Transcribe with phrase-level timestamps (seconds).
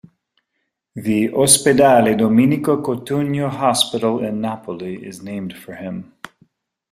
[0.95, 6.13] The "Ospedale Domenico Cotugno", hospital in Napoli is named for him.